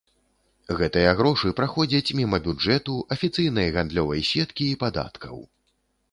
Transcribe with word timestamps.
Гэтыя 0.77 1.09
грошы 1.17 1.49
праходзяць 1.59 2.15
міма 2.19 2.39
бюджэту, 2.47 2.95
афіцыйнай 3.15 3.67
гандлёвай 3.75 4.23
сеткі 4.31 4.63
і 4.71 4.79
падаткаў. 4.85 5.37